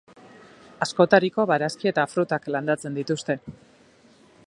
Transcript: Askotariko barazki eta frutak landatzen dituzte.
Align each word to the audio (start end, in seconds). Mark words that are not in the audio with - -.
Askotariko 0.85 1.45
barazki 1.53 1.91
eta 1.91 2.07
frutak 2.15 2.51
landatzen 2.57 3.01
dituzte. 3.01 3.41